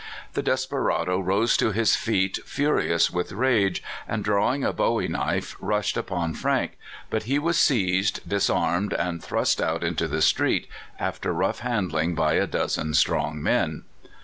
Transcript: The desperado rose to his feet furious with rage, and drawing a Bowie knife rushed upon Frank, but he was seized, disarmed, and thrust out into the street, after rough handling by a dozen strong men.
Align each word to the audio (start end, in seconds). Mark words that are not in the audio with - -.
The 0.33 0.41
desperado 0.41 1.19
rose 1.19 1.55
to 1.57 1.73
his 1.73 1.95
feet 1.95 2.39
furious 2.43 3.11
with 3.11 3.31
rage, 3.31 3.83
and 4.07 4.23
drawing 4.23 4.63
a 4.63 4.73
Bowie 4.73 5.07
knife 5.07 5.55
rushed 5.59 5.95
upon 5.95 6.33
Frank, 6.33 6.71
but 7.11 7.25
he 7.29 7.37
was 7.37 7.55
seized, 7.55 8.27
disarmed, 8.27 8.93
and 8.93 9.23
thrust 9.23 9.61
out 9.61 9.83
into 9.83 10.07
the 10.07 10.23
street, 10.23 10.65
after 10.97 11.31
rough 11.31 11.59
handling 11.59 12.15
by 12.15 12.33
a 12.33 12.47
dozen 12.47 12.95
strong 12.95 13.43
men. 13.43 13.83